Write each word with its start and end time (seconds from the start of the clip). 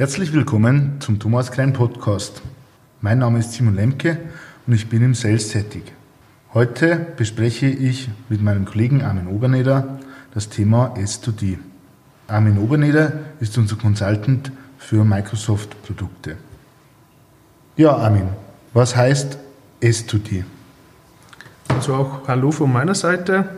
Herzlich 0.00 0.32
willkommen 0.32 0.96
zum 1.00 1.18
Thomas 1.18 1.52
Klein 1.52 1.74
Podcast. 1.74 2.40
Mein 3.02 3.18
Name 3.18 3.38
ist 3.38 3.52
Simon 3.52 3.74
Lemke 3.76 4.16
und 4.66 4.72
ich 4.72 4.88
bin 4.88 5.02
im 5.02 5.12
Sales 5.12 5.50
tätig. 5.50 5.92
Heute 6.54 7.08
bespreche 7.18 7.66
ich 7.66 8.08
mit 8.30 8.40
meinem 8.40 8.64
Kollegen 8.64 9.02
Armin 9.02 9.26
Oberneder 9.26 9.98
das 10.32 10.48
Thema 10.48 10.94
S2D. 10.96 11.58
Armin 12.28 12.56
Oberneder 12.56 13.12
ist 13.40 13.58
unser 13.58 13.76
Consultant 13.76 14.50
für 14.78 15.04
Microsoft-Produkte. 15.04 16.38
Ja, 17.76 17.94
Armin, 17.94 18.30
was 18.72 18.96
heißt 18.96 19.36
S2D? 19.82 20.44
Also 21.68 21.94
auch 21.94 22.26
Hallo 22.26 22.52
von 22.52 22.72
meiner 22.72 22.94
Seite. 22.94 23.50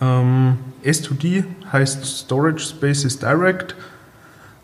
Ähm, 0.00 0.58
S2D 0.84 1.42
heißt 1.72 2.04
Storage 2.04 2.60
Spaces 2.60 3.18
Direct. 3.18 3.74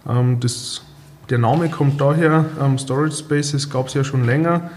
Ähm, 0.08 0.40
das, 0.40 0.82
der 1.30 1.38
Name 1.38 1.68
kommt 1.68 2.00
daher, 2.00 2.46
ähm, 2.60 2.78
Storage 2.78 3.16
Spaces 3.16 3.70
gab 3.70 3.88
es 3.88 3.94
ja 3.94 4.04
schon 4.04 4.24
länger 4.24 4.70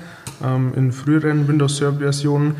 ähm, 0.43 0.73
in 0.75 0.91
früheren 0.91 1.47
Windows 1.47 1.77
Server 1.77 1.99
Versionen 1.99 2.55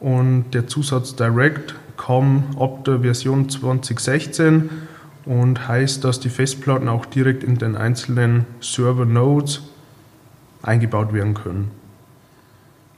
und 0.00 0.50
der 0.52 0.66
Zusatz 0.66 1.14
Direct 1.16 1.74
kam 1.96 2.44
ab 2.58 2.84
der 2.84 3.00
Version 3.00 3.48
2016 3.48 4.70
und 5.24 5.68
heißt, 5.68 6.04
dass 6.04 6.20
die 6.20 6.30
Festplatten 6.30 6.88
auch 6.88 7.06
direkt 7.06 7.44
in 7.44 7.58
den 7.58 7.76
einzelnen 7.76 8.44
Server 8.60 9.04
Nodes 9.04 9.62
eingebaut 10.62 11.12
werden 11.12 11.34
können. 11.34 11.70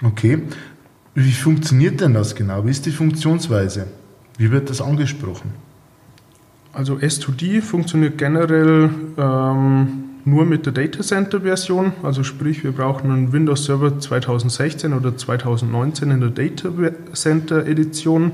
Okay. 0.03 0.43
Wie 1.15 1.33
funktioniert 1.33 2.01
denn 2.01 2.15
das 2.15 2.35
genau? 2.35 2.67
Wie 2.67 2.71
ist 2.71 2.87
die 2.87 2.91
Funktionsweise? 2.91 3.87
Wie 4.37 4.51
wird 4.51 4.69
das 4.69 4.81
angesprochen? 4.81 5.53
Also 6.75 6.95
S2D 6.97 7.63
funktioniert 7.63 8.19
generell 8.19 8.91
ähm, 9.17 10.05
nur 10.25 10.45
mit 10.45 10.67
der 10.67 10.73
Data 10.73 11.03
Center 11.03 11.43
Version. 11.43 11.93
Also 12.03 12.25
sprich, 12.25 12.65
wir 12.65 12.73
brauchen 12.73 13.13
einen 13.13 13.33
Windows 13.33 13.67
Server 13.67 14.01
2016 14.01 14.93
oder 14.93 15.17
2019 15.17 16.11
in 16.11 16.21
der 16.21 16.31
Data 16.31 16.71
Center 17.13 17.65
Edition. 17.65 18.33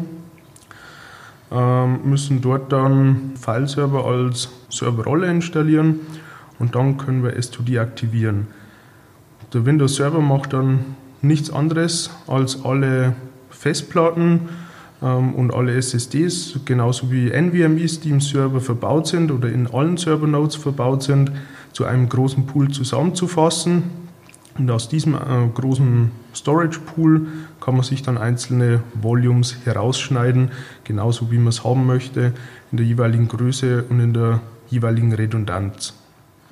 Ähm, 1.53 1.99
müssen 2.05 2.41
dort 2.41 2.73
dann 2.73 3.33
File-Server 3.39 4.07
als 4.07 4.49
Serverrolle 4.71 5.31
installieren 5.31 6.01
und 6.59 6.75
dann 6.75 6.97
können 6.97 7.23
wir 7.23 7.37
S2D 7.37 7.79
aktivieren. 7.79 8.47
Der 9.53 9.67
Windows 9.67 9.97
Server 9.97 10.21
macht 10.21 10.55
dann 10.55 10.97
nichts 11.21 11.51
anderes 11.51 12.09
als 12.27 12.65
alle 12.65 13.17
Festplatten 13.51 14.49
und 15.01 15.55
alle 15.55 15.75
SSDs, 15.77 16.61
genauso 16.67 17.11
wie 17.11 17.31
NVMEs, 17.31 18.01
die 18.01 18.11
im 18.11 18.21
Server 18.21 18.61
verbaut 18.61 19.07
sind 19.07 19.31
oder 19.31 19.49
in 19.49 19.67
allen 19.67 19.97
Server-Nodes 19.97 20.57
verbaut 20.57 21.03
sind, 21.03 21.33
zu 21.73 21.85
einem 21.85 22.09
großen 22.09 22.47
Pool 22.47 22.71
zusammenzufassen. 22.71 23.85
Und 24.59 24.71
aus 24.71 24.89
diesem 24.89 25.15
äh, 25.15 25.19
großen 25.55 26.11
Storage-Pool 26.35 27.27
kann 27.61 27.75
man 27.75 27.85
sich 27.85 28.03
dann 28.03 28.19
einzelne 28.19 28.83
Volumes 28.95 29.57
herausschneiden, 29.65 30.51
genauso 30.85 31.31
wie 31.31 31.39
man 31.39 31.49
es 31.49 31.65
haben 31.65 31.87
möchte, 31.87 32.35
in 32.71 32.77
der 32.77 32.85
jeweiligen 32.85 33.29
Größe 33.29 33.85
und 33.89 34.01
in 34.01 34.13
der 34.13 34.41
jeweiligen 34.69 35.15
Redundanz. 35.15 35.95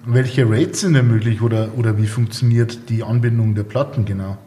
Welche 0.07 0.49
Rates 0.49 0.81
sind 0.81 0.95
denn 0.95 1.09
möglich 1.09 1.43
oder, 1.43 1.71
oder 1.77 1.99
wie 1.99 2.07
funktioniert 2.07 2.89
die 2.89 3.03
Anbindung 3.03 3.55
der 3.55 3.65
Platten 3.65 4.05
genau? 4.05 4.39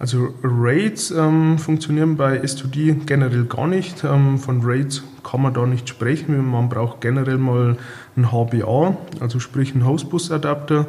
Also 0.00 0.28
Raids 0.44 1.10
ähm, 1.10 1.58
funktionieren 1.58 2.16
bei 2.16 2.40
S2D 2.40 3.04
generell 3.04 3.44
gar 3.44 3.66
nicht. 3.66 4.04
Ähm, 4.04 4.38
von 4.38 4.60
Raids 4.62 5.02
kann 5.24 5.42
man 5.42 5.54
da 5.54 5.66
nicht 5.66 5.88
sprechen. 5.88 6.48
Man 6.50 6.68
braucht 6.68 7.00
generell 7.00 7.38
mal 7.38 7.76
ein 8.16 8.30
HBA, 8.30 8.96
also 9.20 9.40
sprich 9.40 9.74
einen 9.74 9.86
Hostbus-Adapter. 9.86 10.86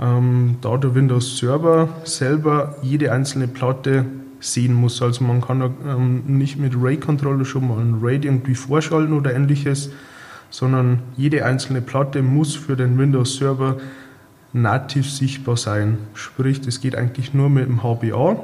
Ähm, 0.00 0.56
da 0.62 0.76
der 0.78 0.94
Windows 0.94 1.38
Server 1.38 1.88
selber 2.04 2.76
jede 2.82 3.12
einzelne 3.12 3.48
Platte 3.48 4.06
sehen 4.40 4.74
muss. 4.74 5.02
Also 5.02 5.24
man 5.24 5.42
kann 5.42 5.74
ähm, 5.86 6.22
nicht 6.26 6.58
mit 6.58 6.74
RAID-Controller 6.76 7.44
schon 7.44 7.68
mal 7.68 7.78
ein 7.78 7.98
RAID 8.02 8.24
irgendwie 8.24 8.54
vorschalten 8.54 9.12
oder 9.12 9.34
ähnliches, 9.34 9.90
sondern 10.50 11.00
jede 11.16 11.44
einzelne 11.44 11.82
Platte 11.82 12.22
muss 12.22 12.54
für 12.54 12.76
den 12.76 12.98
Windows 12.98 13.36
Server 13.36 13.76
nativ 14.56 15.10
sichtbar 15.10 15.56
sein. 15.56 15.98
Sprich, 16.14 16.60
das 16.60 16.80
geht 16.80 16.96
eigentlich 16.96 17.34
nur 17.34 17.48
mit 17.48 17.68
dem 17.68 17.82
HBA. 17.82 18.36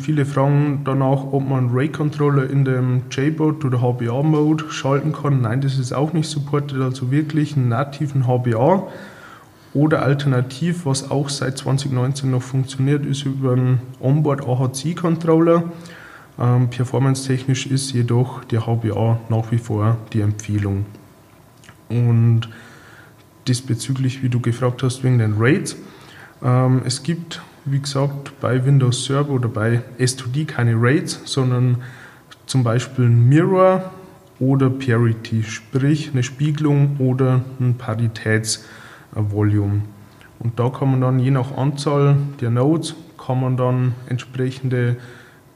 Viele 0.00 0.26
fragen 0.26 0.80
danach, 0.84 1.22
ob 1.32 1.48
man 1.48 1.70
RAID-Controller 1.70 2.50
in 2.50 2.64
dem 2.64 3.02
JBOD 3.10 3.64
oder 3.64 3.80
HBA-Mode 3.80 4.64
schalten 4.70 5.12
kann. 5.12 5.42
Nein, 5.42 5.60
das 5.60 5.78
ist 5.78 5.92
auch 5.92 6.12
nicht 6.12 6.28
supported, 6.28 6.80
also 6.80 7.12
wirklich 7.12 7.56
einen 7.56 7.68
nativen 7.68 8.26
HBA. 8.26 8.88
Oder 9.72 10.02
alternativ, 10.02 10.86
was 10.86 11.10
auch 11.10 11.28
seit 11.28 11.58
2019 11.58 12.30
noch 12.30 12.42
funktioniert, 12.42 13.06
ist 13.06 13.24
über 13.24 13.52
einen 13.52 13.80
Onboard 14.00 14.46
AHC-Controller. 14.46 15.64
Ähm, 16.38 16.70
Performance-technisch 16.70 17.66
ist 17.66 17.92
jedoch 17.92 18.44
der 18.44 18.62
HBA 18.62 19.18
nach 19.28 19.52
wie 19.52 19.58
vor 19.58 19.98
die 20.12 20.20
Empfehlung. 20.20 20.86
Und 21.88 22.48
diesbezüglich, 23.48 24.22
wie 24.22 24.28
du 24.28 24.40
gefragt 24.40 24.82
hast, 24.82 25.04
wegen 25.04 25.18
den 25.18 25.34
Raids. 25.38 25.76
Ähm, 26.42 26.82
es 26.84 27.02
gibt, 27.02 27.42
wie 27.64 27.80
gesagt, 27.80 28.32
bei 28.40 28.64
Windows 28.64 29.04
Server 29.04 29.30
oder 29.30 29.48
bei 29.48 29.82
S2D 29.98 30.46
keine 30.46 30.74
Raids, 30.76 31.20
sondern 31.24 31.78
zum 32.46 32.64
Beispiel 32.64 33.06
ein 33.06 33.28
Mirror 33.28 33.90
oder 34.38 34.70
Parity, 34.70 35.42
sprich 35.42 36.10
eine 36.12 36.22
Spiegelung 36.22 36.96
oder 36.98 37.44
ein 37.60 37.76
Paritätsvolume. 37.76 39.82
Und 40.40 40.58
da 40.58 40.68
kann 40.68 40.90
man 40.90 41.00
dann 41.00 41.18
je 41.18 41.30
nach 41.30 41.56
Anzahl 41.56 42.16
der 42.40 42.50
Nodes 42.50 42.94
kann 43.24 43.40
man 43.40 43.56
dann 43.56 43.94
entsprechende 44.08 44.96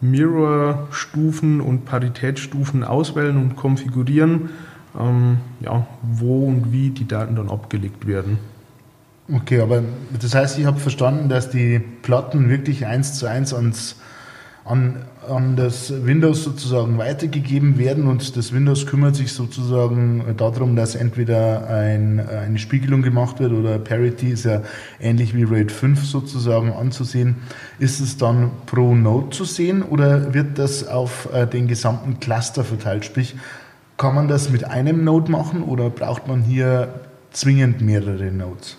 Mirror-Stufen 0.00 1.60
und 1.60 1.84
Paritätsstufen 1.84 2.84
auswählen 2.84 3.36
und 3.36 3.56
konfigurieren 3.56 4.50
ähm, 4.98 5.38
ja, 5.60 5.86
wo 6.02 6.46
und 6.46 6.72
wie 6.72 6.90
die 6.90 7.08
Daten 7.08 7.36
dann 7.36 7.50
abgelegt 7.50 8.06
werden. 8.06 8.38
Okay, 9.30 9.60
aber 9.60 9.82
das 10.18 10.34
heißt, 10.34 10.58
ich 10.58 10.64
habe 10.64 10.80
verstanden, 10.80 11.28
dass 11.28 11.50
die 11.50 11.78
Platten 11.78 12.48
wirklich 12.48 12.86
eins 12.86 13.18
zu 13.18 13.26
eins 13.26 13.52
ans, 13.52 13.96
an, 14.64 15.04
an 15.28 15.54
das 15.54 15.92
Windows 16.06 16.44
sozusagen 16.44 16.96
weitergegeben 16.96 17.76
werden 17.76 18.06
und 18.06 18.38
das 18.38 18.54
Windows 18.54 18.86
kümmert 18.86 19.16
sich 19.16 19.34
sozusagen 19.34 20.24
darum, 20.38 20.76
dass 20.76 20.94
entweder 20.94 21.68
ein, 21.68 22.20
eine 22.26 22.58
Spiegelung 22.58 23.02
gemacht 23.02 23.38
wird 23.38 23.52
oder 23.52 23.78
Parity 23.78 24.28
ist 24.28 24.46
ja 24.46 24.62
ähnlich 24.98 25.34
wie 25.34 25.44
RAID 25.44 25.72
5 25.72 26.06
sozusagen 26.06 26.72
anzusehen. 26.72 27.36
Ist 27.78 28.00
es 28.00 28.16
dann 28.16 28.50
pro 28.64 28.94
Node 28.94 29.28
zu 29.30 29.44
sehen 29.44 29.82
oder 29.82 30.32
wird 30.32 30.58
das 30.58 30.88
auf 30.88 31.28
äh, 31.34 31.46
den 31.46 31.68
gesamten 31.68 32.18
Cluster 32.18 32.64
verteilt? 32.64 33.04
Sprich, 33.04 33.36
kann 33.98 34.14
man 34.14 34.28
das 34.28 34.48
mit 34.48 34.64
einem 34.64 35.04
Node 35.04 35.30
machen 35.30 35.62
oder 35.62 35.90
braucht 35.90 36.28
man 36.28 36.42
hier 36.42 36.88
zwingend 37.32 37.82
mehrere 37.82 38.30
Nodes? 38.30 38.78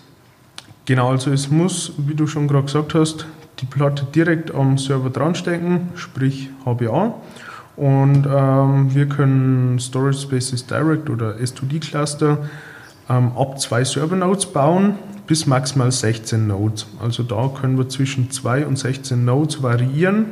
Genau, 0.86 1.10
also 1.10 1.30
es 1.30 1.50
muss, 1.50 1.92
wie 1.98 2.14
du 2.14 2.26
schon 2.26 2.48
gerade 2.48 2.64
gesagt 2.64 2.94
hast, 2.94 3.26
die 3.60 3.66
Platte 3.66 4.06
direkt 4.12 4.52
am 4.52 4.78
Server 4.78 5.10
dran 5.10 5.34
stecken, 5.34 5.90
sprich 5.94 6.48
HBA. 6.64 7.14
Und 7.76 8.26
ähm, 8.26 8.94
wir 8.94 9.06
können 9.08 9.78
Storage 9.78 10.18
Spaces 10.18 10.66
Direct 10.66 11.08
oder 11.08 11.36
S2D 11.36 11.80
Cluster 11.80 12.38
ähm, 13.08 13.32
ab 13.36 13.60
zwei 13.60 13.84
Server 13.84 14.16
Nodes 14.16 14.46
bauen 14.46 14.94
bis 15.26 15.46
maximal 15.46 15.92
16 15.92 16.46
Nodes. 16.46 16.86
Also 17.00 17.22
da 17.22 17.48
können 17.48 17.78
wir 17.78 17.88
zwischen 17.88 18.30
2 18.30 18.66
und 18.66 18.78
16 18.78 19.24
Nodes 19.24 19.62
variieren. 19.62 20.26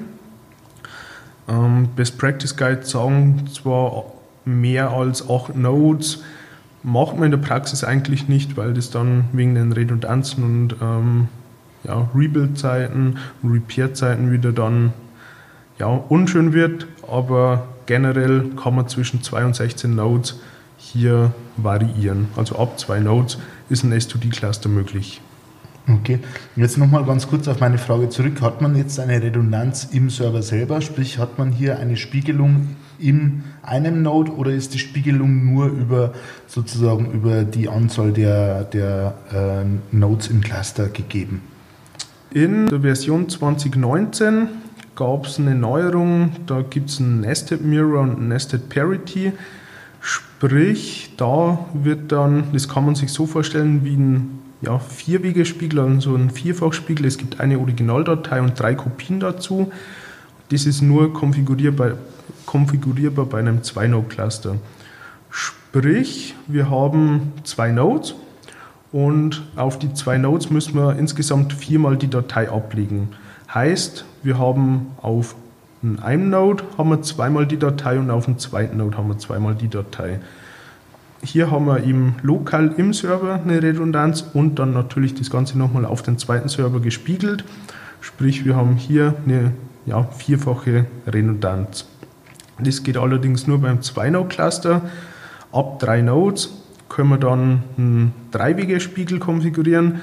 Ähm, 1.47 1.89
Best 1.95 2.19
Practice 2.19 2.57
Guide 2.57 2.85
sagen 2.85 3.49
zwar 3.53 4.18
mehr 4.49 4.91
als 4.91 5.29
acht 5.29 5.57
Nodes 5.57 6.23
macht 6.83 7.15
man 7.17 7.25
in 7.25 7.31
der 7.33 7.39
Praxis 7.39 7.85
eigentlich 7.85 8.29
nicht, 8.29 8.57
weil 8.57 8.75
das 8.75 8.91
dann 8.91 9.25
wegen 9.33 9.55
den 9.55 9.73
Redundanzen 9.73 10.45
und 10.45 10.77
ähm, 10.81 11.29
ja, 11.85 12.09
Rebuild-Zeiten 12.15 13.19
Repair-Zeiten 13.45 14.33
wieder 14.33 14.53
dann 14.53 14.93
ja, 15.79 15.87
unschön 15.87 16.53
wird. 16.53 16.87
Aber 17.11 17.69
generell 17.87 18.51
kann 18.63 18.75
man 18.75 18.89
zwischen 18.89 19.23
2 19.23 19.45
und 19.45 19.57
16 19.57 19.95
Nodes 19.95 20.41
hier 20.77 21.33
variieren. 21.57 22.29
Also 22.37 22.57
ab 22.59 22.79
zwei 22.79 23.01
Nodes 23.01 23.39
ist 23.69 23.85
ein 23.85 23.93
S2D-Cluster 23.93 24.69
möglich. 24.69 25.21
Okay, 25.91 26.19
jetzt 26.55 26.77
nochmal 26.77 27.05
ganz 27.07 27.29
kurz 27.29 27.49
auf 27.49 27.61
meine 27.61 27.79
Frage 27.79 28.11
zurück. 28.11 28.43
Hat 28.43 28.61
man 28.61 28.77
jetzt 28.77 29.01
eine 29.01 29.23
Redundanz 29.23 29.89
im 29.91 30.11
Server 30.11 30.43
selber? 30.43 30.83
Sprich, 30.83 31.19
hat 31.19 31.39
man 31.39 31.51
hier 31.51 31.79
eine 31.79 31.97
Spiegelung 31.97 32.77
in 32.99 33.45
einem 33.63 34.03
Node 34.03 34.33
oder 34.33 34.51
ist 34.51 34.75
die 34.75 34.79
Spiegelung 34.79 35.55
nur 35.55 35.69
über 35.69 36.13
sozusagen 36.47 37.11
über 37.13 37.45
die 37.45 37.71
Anzahl 37.71 38.13
der, 38.13 38.65
der 38.65 39.15
äh, 39.33 39.97
Nodes 39.97 40.29
im 40.29 40.43
Cluster 40.43 40.89
gegeben? 40.89 41.41
In 42.35 42.67
der 42.67 42.81
Version 42.81 43.31
2019 43.31 44.49
gab 44.95 45.25
es 45.25 45.39
eine 45.39 45.55
Neuerung, 45.55 46.33
da 46.45 46.61
gibt 46.61 46.91
es 46.91 47.01
ein 47.01 47.21
Nested 47.21 47.65
Mirror 47.65 48.03
und 48.03 48.21
ein 48.21 48.29
Nested 48.29 48.69
Parity. 48.69 49.33
Sprich, 50.03 51.15
da 51.17 51.67
wird 51.73 52.13
dann, 52.13 52.53
das 52.53 52.69
kann 52.69 52.85
man 52.85 52.95
sich 52.95 53.11
so 53.11 53.25
vorstellen 53.25 53.85
wie 53.85 53.97
ein 53.97 54.39
ja, 54.61 54.79
Vierwegespiegel, 54.79 55.79
also 55.79 56.15
ein 56.15 56.31
Vierfachspiegel. 56.31 57.07
Es 57.07 57.19
gibt 57.19 57.41
eine 57.41 57.59
Originaldatei 57.59 58.41
und 58.41 58.59
drei 58.59 58.75
Kopien 58.75 59.21
dazu. 59.21 59.71
Das 60.51 60.67
ist 60.67 60.83
nur 60.83 61.13
konfigurierbar, 61.13 61.99
konfigurierbar 62.47 63.27
bei 63.27 63.39
einem 63.39 63.59
2-Node-Cluster. 63.59 64.57
Sprich, 65.31 66.35
wir 66.47 66.71
haben 66.71 67.33
zwei 67.45 67.71
Nodes 67.71 68.15
und 68.91 69.43
auf 69.57 69.79
die 69.79 69.93
zwei 69.93 70.17
Nodes 70.17 70.51
müssen 70.51 70.75
wir 70.75 70.99
insgesamt 70.99 71.53
viermal 71.53 71.97
die 71.97 72.09
Datei 72.09 72.51
ablegen. 72.51 73.11
Heißt, 73.53 74.05
wir 74.23 74.39
haben 74.39 74.89
auf 75.03 75.37
einem 76.03 76.31
Node 76.31 76.65
haben 76.77 76.91
wir 76.91 77.03
zweimal 77.03 77.47
die 77.47 77.59
Datei 77.59 77.99
und 77.99 78.11
auf 78.11 78.25
dem 78.25 78.39
zweiten 78.39 78.79
Node 78.79 78.97
haben 78.97 79.09
wir 79.09 79.19
zweimal 79.19 79.55
die 79.55 79.69
Datei. 79.69 80.19
Hier 81.23 81.51
haben 81.51 81.67
wir 81.67 81.83
eben 81.85 82.15
lokal 82.23 82.75
im 82.77 82.93
Server 82.93 83.41
eine 83.43 83.63
Redundanz 83.63 84.25
und 84.35 84.59
dann 84.59 84.73
natürlich 84.73 85.15
das 85.15 85.31
Ganze 85.31 85.59
nochmal 85.59 85.85
auf 85.85 86.03
den 86.03 86.17
zweiten 86.17 86.49
Server 86.49 86.81
gespiegelt. 86.81 87.45
Sprich, 88.01 88.45
wir 88.45 88.55
haben 88.55 88.77
hier 88.77 89.15
eine 89.27 89.53
ja, 89.85 90.05
vierfache 90.05 90.87
Redundanz. 91.07 91.87
Das 92.61 92.83
geht 92.83 92.97
allerdings 92.97 93.47
nur 93.47 93.61
beim 93.61 93.79
2-Node-Cluster. 93.79 94.83
Ab 95.53 95.79
drei 95.81 96.03
Nodes 96.03 96.53
können 96.89 97.11
wir 97.11 97.19
dann 97.19 97.63
einen 97.77 98.13
Dreiwegespiegel 98.31 99.19
konfigurieren. 99.19 100.01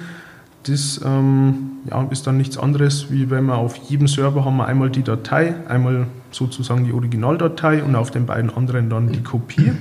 Das 0.63 0.99
ähm, 1.05 1.71
ja, 1.89 2.03
ist 2.09 2.25
dann 2.27 2.37
nichts 2.37 2.57
anderes, 2.57 3.11
wie 3.11 3.29
wenn 3.29 3.45
wir 3.45 3.57
auf 3.57 3.75
jedem 3.77 4.07
Server 4.07 4.45
haben 4.45 4.57
wir 4.57 4.65
einmal 4.65 4.89
die 4.89 5.03
Datei, 5.03 5.53
einmal 5.67 6.07
sozusagen 6.31 6.85
die 6.85 6.93
Originaldatei 6.93 7.83
und 7.83 7.95
auf 7.95 8.09
den 8.11 8.25
beiden 8.25 8.49
anderen 8.49 8.89
dann 8.89 9.11
die 9.11 9.21
Kopie. 9.21 9.73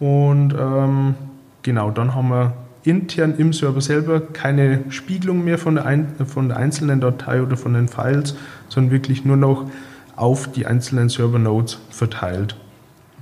Und 0.00 0.54
ähm, 0.58 1.14
genau, 1.62 1.90
dann 1.90 2.14
haben 2.14 2.30
wir 2.30 2.54
intern 2.82 3.34
im 3.36 3.52
Server 3.52 3.80
selber 3.80 4.20
keine 4.20 4.80
Spiegelung 4.88 5.44
mehr 5.44 5.58
von 5.58 5.74
der, 5.74 5.84
ein, 5.84 6.08
von 6.26 6.48
der 6.48 6.56
einzelnen 6.56 7.00
Datei 7.00 7.42
oder 7.42 7.56
von 7.56 7.74
den 7.74 7.88
Files, 7.88 8.34
sondern 8.68 8.90
wirklich 8.90 9.24
nur 9.24 9.36
noch 9.36 9.66
auf 10.16 10.50
die 10.50 10.66
einzelnen 10.66 11.08
Server-Nodes 11.08 11.78
verteilt. 11.90 12.56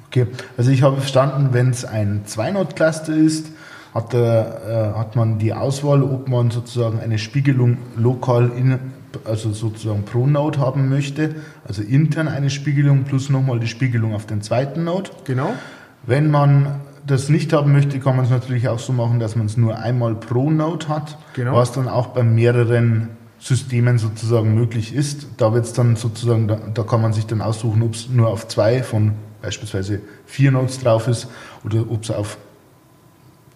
Okay, 0.06 0.26
also 0.56 0.70
ich 0.70 0.82
habe 0.82 0.96
verstanden, 0.96 1.48
wenn 1.52 1.70
es 1.70 1.84
ein 1.84 2.22
Zwei-Node-Cluster 2.24 3.14
ist, 3.14 3.52
hat, 3.92 4.12
der, 4.12 4.94
äh, 4.94 4.98
hat 4.98 5.16
man 5.16 5.38
die 5.38 5.52
Auswahl, 5.52 6.02
ob 6.02 6.28
man 6.28 6.50
sozusagen 6.50 7.00
eine 7.00 7.18
Spiegelung 7.18 7.78
lokal 7.96 8.50
in, 8.56 8.78
also 9.24 9.52
sozusagen 9.52 10.04
pro 10.04 10.26
Node 10.26 10.58
haben 10.60 10.88
möchte, 10.88 11.34
also 11.66 11.82
intern 11.82 12.28
eine 12.28 12.50
Spiegelung 12.50 13.04
plus 13.04 13.28
nochmal 13.28 13.58
die 13.58 13.66
Spiegelung 13.66 14.14
auf 14.14 14.26
den 14.26 14.40
zweiten 14.40 14.84
Node. 14.84 15.10
Genau. 15.24 15.54
Wenn 16.08 16.30
man 16.30 16.80
das 17.06 17.28
nicht 17.28 17.52
haben 17.52 17.70
möchte, 17.72 18.00
kann 18.00 18.16
man 18.16 18.24
es 18.24 18.30
natürlich 18.30 18.66
auch 18.66 18.78
so 18.78 18.94
machen, 18.94 19.20
dass 19.20 19.36
man 19.36 19.44
es 19.44 19.58
nur 19.58 19.78
einmal 19.78 20.14
pro 20.14 20.50
Node 20.50 20.88
hat, 20.88 21.18
genau. 21.34 21.54
was 21.54 21.72
dann 21.72 21.86
auch 21.86 22.08
bei 22.08 22.22
mehreren 22.22 23.10
Systemen 23.38 23.98
sozusagen 23.98 24.54
möglich 24.54 24.94
ist. 24.94 25.26
Da 25.36 25.52
wird 25.52 25.66
es 25.66 25.74
dann 25.74 25.96
sozusagen, 25.96 26.48
da, 26.48 26.58
da, 26.72 26.82
kann 26.82 27.02
man 27.02 27.12
sich 27.12 27.26
dann 27.26 27.42
aussuchen, 27.42 27.82
ob 27.82 27.92
es 27.92 28.08
nur 28.08 28.28
auf 28.28 28.48
zwei 28.48 28.82
von 28.82 29.12
beispielsweise 29.42 30.00
vier 30.24 30.50
Nodes 30.50 30.80
drauf 30.80 31.08
ist 31.08 31.28
oder 31.62 31.80
ob 31.90 32.02
es 32.02 32.10
auf 32.10 32.38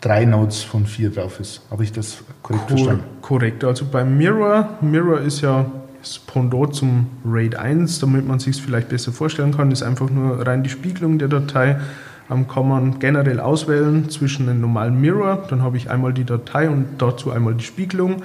drei 0.03 0.27
Nodes 0.27 0.63
von 0.63 0.85
vier 0.85 1.09
drauf 1.09 1.41
ist. 1.41 1.63
Habe 1.71 1.85
ich 1.85 1.93
das 1.93 2.19
korrekt 2.43 2.69
Cor 2.69 2.77
verstanden? 2.77 3.05
Korrekt. 3.23 3.65
Also 3.65 3.87
beim 3.91 4.19
Mirror, 4.19 4.77
Mirror 4.83 5.23
ist 5.23 5.41
ja 5.41 5.65
das 6.03 6.19
Pendant 6.19 6.75
zum 6.75 7.07
RAID 7.25 7.57
1, 7.57 7.99
damit 8.01 8.29
man 8.29 8.41
sich 8.41 8.57
es 8.57 8.61
vielleicht 8.61 8.91
besser 8.91 9.11
vorstellen 9.11 9.57
kann, 9.57 9.71
ist 9.71 9.83
einfach 9.83 10.11
nur 10.11 10.47
rein 10.47 10.63
die 10.63 10.71
Spiegelung 10.71 11.19
der 11.19 11.29
Datei. 11.29 11.81
Kann 12.29 12.69
man 12.69 12.99
generell 12.99 13.41
auswählen 13.41 14.09
zwischen 14.09 14.49
einem 14.49 14.61
normalen 14.63 15.01
Mirror, 15.01 15.45
dann 15.51 15.63
habe 15.63 15.77
ich 15.77 15.91
einmal 15.91 16.15
die 16.15 16.25
Datei 16.25 16.71
und 16.71 16.87
dazu 16.99 17.31
einmal 17.31 17.55
die 17.55 17.65
Spiegelung 17.65 18.23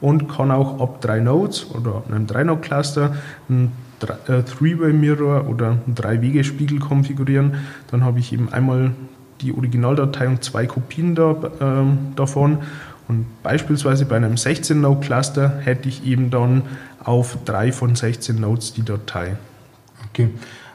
und 0.00 0.28
kann 0.28 0.50
auch 0.50 0.80
ab 0.80 1.00
drei 1.00 1.20
Nodes 1.20 1.70
oder 1.70 2.02
einem 2.08 2.26
3-Node-Cluster 2.26 3.14
ein 3.48 3.72
äh, 4.26 4.42
Three-Way-Mirror 4.42 5.48
oder 5.48 5.78
ein 5.86 5.94
Drei-Wege-Spiegel 5.94 6.78
konfigurieren. 6.78 7.54
Dann 7.90 8.04
habe 8.04 8.18
ich 8.18 8.32
eben 8.32 8.52
einmal 8.52 8.92
die 9.40 9.54
Originaldatei 9.54 10.28
und 10.28 10.42
zwei 10.42 10.66
Kopien 10.66 11.14
da, 11.14 11.30
äh, 11.32 12.16
davon. 12.16 12.58
Und 13.08 13.26
beispielsweise 13.42 14.06
bei 14.06 14.16
einem 14.16 14.34
16-Node-Cluster 14.34 15.60
hätte 15.60 15.88
ich 15.88 16.06
eben 16.06 16.30
dann 16.30 16.62
auf 17.02 17.38
drei 17.44 17.70
von 17.70 17.94
16 17.94 18.40
Nodes 18.40 18.72
die 18.72 18.84
Datei. 18.84 19.36
Okay. 20.10 20.30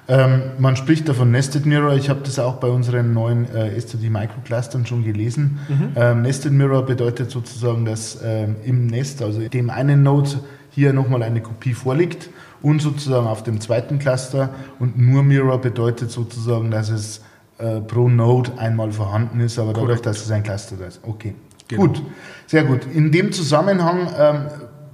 Ähm, 0.10 0.42
man 0.58 0.76
spricht 0.76 1.08
da 1.08 1.14
von 1.14 1.30
Nested 1.30 1.68
Mirror. 1.68 1.94
Ich 1.94 2.10
habe 2.10 2.22
das 2.24 2.40
auch 2.40 2.56
bei 2.56 2.68
unseren 2.68 3.14
neuen 3.14 3.46
äh, 3.54 3.80
STD 3.80 4.10
Microclustern 4.10 4.88
schon 4.88 5.04
gelesen. 5.04 5.60
Mhm. 5.70 5.92
Ähm, 5.96 6.22
Nested 6.24 6.52
Mirror 6.52 6.84
bedeutet 6.88 7.30
sozusagen, 7.30 7.86
dass 7.86 8.20
ähm, 8.24 8.56
im 8.66 8.88
Nest, 8.88 9.22
also 9.22 9.48
dem 9.48 9.70
einen 9.70 10.02
Node, 10.02 10.40
hier 10.72 10.94
nochmal 10.94 11.22
eine 11.22 11.42
Kopie 11.42 11.74
vorliegt 11.74 12.30
und 12.64 12.82
sozusagen 12.82 13.28
auf 13.28 13.44
dem 13.44 13.62
zweiten 13.62 14.00
Cluster. 14.00 14.50
Und 14.80 14.98
nur 14.98 15.22
Mirror 15.22 15.62
bedeutet 15.62 16.10
sozusagen, 16.10 16.72
dass 16.72 16.90
es 16.90 17.22
äh, 17.60 17.80
pro 17.80 18.10
Node 18.10 18.52
einmal 18.58 18.92
vorhanden 18.92 19.40
ist, 19.42 19.60
aber 19.60 19.74
dadurch, 19.74 20.02
dass 20.02 20.24
es 20.24 20.32
ein 20.32 20.42
Cluster 20.42 20.76
ist. 20.88 21.02
Okay. 21.04 21.36
Genau. 21.68 21.84
Gut, 21.84 22.02
sehr 22.48 22.64
gut. 22.64 22.88
In 22.92 23.12
dem 23.12 23.32
Zusammenhang 23.32 24.08
ähm, 24.18 24.46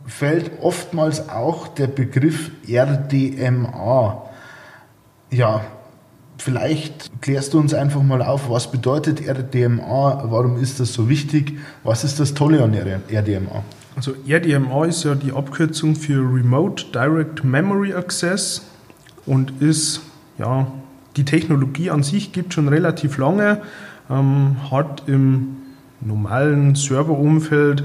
fällt 0.06 0.51
oftmals 0.62 1.29
auch 1.29 1.69
der 1.69 1.88
Begriff 1.88 2.51
RDMA 2.67 4.25
ja, 5.31 5.62
vielleicht 6.38 7.22
klärst 7.22 7.54
du 7.54 7.60
uns 7.60 7.74
einfach 7.74 8.04
mal 8.04 8.22
auf, 8.22 8.50
was 8.50 8.72
bedeutet 8.72 9.27
RDMA, 9.27 10.25
warum 10.25 10.57
ist 10.62 10.80
das 10.80 10.94
so 10.94 11.10
wichtig, 11.10 11.57
was 11.83 12.04
ist 12.04 12.19
das 12.19 12.33
Tolle 12.33 12.63
an 12.63 12.74
RDMA? 12.74 13.63
Also 13.95 14.13
RDMA 14.27 14.86
ist 14.86 15.04
ja 15.06 15.16
die 15.16 15.31
Abkürzung 15.31 15.95
für 15.95 16.19
Remote 16.19 16.86
Direct 16.94 17.44
Memory 17.44 17.94
Access 17.94 18.63
und 19.25 19.62
ist, 19.62 20.01
ja, 20.38 20.68
die 21.16 21.24
Technologie 21.24 21.89
an 21.89 22.04
sich 22.04 22.33
gibt 22.33 22.54
schon 22.54 22.68
relativ 22.68 23.18
lange, 23.18 23.62
ähm, 24.10 24.57
hat 24.69 25.04
im 25.07 25.57
normalen 26.01 26.75
Serverumfeld 26.75 27.83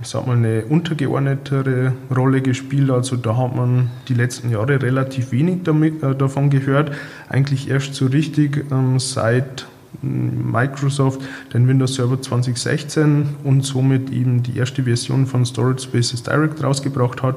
ich 0.00 0.08
sag 0.08 0.26
mal, 0.26 0.36
eine 0.36 0.64
untergeordnetere 0.64 1.92
Rolle 2.14 2.40
gespielt. 2.40 2.90
Also 2.90 3.16
da 3.16 3.36
hat 3.36 3.54
man 3.54 3.90
die 4.08 4.14
letzten 4.14 4.50
Jahre 4.50 4.80
relativ 4.80 5.32
wenig 5.32 5.62
damit, 5.64 6.02
äh, 6.02 6.14
davon 6.14 6.50
gehört. 6.50 6.92
Eigentlich 7.28 7.68
erst 7.68 7.94
so 7.94 8.06
richtig 8.06 8.64
ähm, 8.70 8.98
seit 8.98 9.66
hm, 10.00 10.50
Microsoft 10.50 11.20
den 11.52 11.68
Windows 11.68 11.94
Server 11.94 12.20
2016 12.20 13.36
und 13.44 13.62
somit 13.62 14.10
eben 14.10 14.42
die 14.42 14.56
erste 14.56 14.84
Version 14.84 15.26
von 15.26 15.44
Storage 15.44 15.82
Spaces 15.82 16.22
Direct 16.22 16.62
rausgebracht 16.62 17.22
hat. 17.22 17.36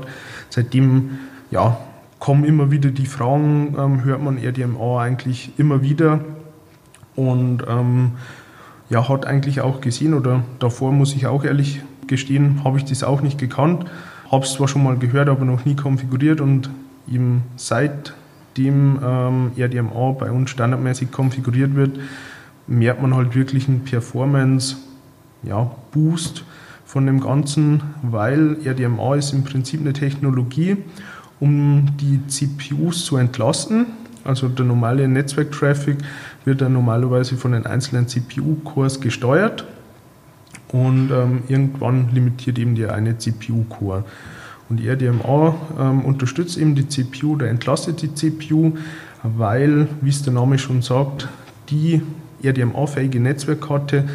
Seitdem 0.49 1.19
ja, 1.51 1.77
kommen 2.19 2.45
immer 2.45 2.71
wieder 2.71 2.91
die 2.91 3.05
Fragen, 3.05 3.75
ähm, 3.77 4.05
hört 4.05 4.23
man 4.23 4.37
RDMA 4.37 5.01
eigentlich 5.01 5.51
immer 5.57 5.81
wieder 5.81 6.21
und 7.15 7.63
ähm, 7.67 8.13
ja, 8.93 9.09
hat 9.09 9.25
eigentlich 9.25 9.59
auch 9.59 9.81
gesehen 9.81 10.13
oder 10.13 10.43
davor 10.59 10.91
muss 10.91 11.15
ich 11.15 11.25
auch 11.25 11.43
ehrlich 11.43 11.81
gestehen, 12.05 12.63
habe 12.63 12.77
ich 12.77 12.85
das 12.85 13.03
auch 13.03 13.21
nicht 13.21 13.39
gekannt. 13.39 13.85
Habe 14.31 14.45
es 14.45 14.53
zwar 14.53 14.67
schon 14.67 14.83
mal 14.83 14.97
gehört, 14.97 15.29
aber 15.29 15.45
noch 15.45 15.65
nie 15.65 15.75
konfiguriert 15.75 16.41
und 16.41 16.69
eben 17.11 17.41
seitdem 17.55 18.99
ähm, 19.03 19.51
RDMA 19.57 20.11
bei 20.11 20.29
uns 20.29 20.51
standardmäßig 20.51 21.11
konfiguriert 21.11 21.75
wird, 21.75 21.99
merkt 22.67 23.01
man 23.01 23.15
halt 23.15 23.33
wirklich 23.33 23.67
einen 23.67 23.83
Performance 23.83 24.77
ja, 25.41 25.71
von 26.85 27.05
dem 27.07 27.19
Ganzen, 27.19 27.81
weil 28.03 28.57
RDMA 28.63 29.15
ist 29.15 29.33
im 29.33 29.43
Prinzip 29.43 29.81
eine 29.81 29.93
Technologie, 29.93 30.77
um 31.39 31.87
die 31.99 32.19
CPUs 32.27 33.05
zu 33.05 33.17
entlasten. 33.17 33.87
Also 34.23 34.47
der 34.49 34.65
normale 34.65 35.07
Netzwerktraffic 35.07 35.97
wird 36.45 36.61
dann 36.61 36.73
normalerweise 36.73 37.37
von 37.37 37.53
den 37.53 37.65
einzelnen 37.65 38.07
CPU-Cores 38.07 39.01
gesteuert 39.01 39.65
und 40.69 41.11
ähm, 41.11 41.43
irgendwann 41.47 42.09
limitiert 42.13 42.57
eben 42.59 42.75
der 42.75 42.93
eine 42.93 43.17
CPU-Core. 43.17 44.03
Und 44.69 44.77
die 44.77 44.87
RDMA 44.87 45.55
ähm, 45.79 46.05
unterstützt 46.05 46.57
eben 46.57 46.75
die 46.75 46.87
CPU 46.87 47.33
oder 47.33 47.47
entlastet 47.47 48.01
die 48.01 48.13
CPU, 48.13 48.73
weil, 49.21 49.87
wie 50.01 50.09
es 50.09 50.23
der 50.23 50.33
Name 50.33 50.57
schon 50.57 50.81
sagt, 50.81 51.29
die 51.69 52.01
RDMA-fähige 52.43 53.19
Netzwerkkarte 53.19 54.05